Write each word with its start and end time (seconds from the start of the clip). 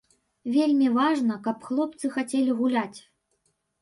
Вельмі 0.53 0.87
важна, 0.95 1.37
каб 1.47 1.57
хлопцы 1.67 2.05
хацелі 2.17 2.59
гуляць. 2.63 2.99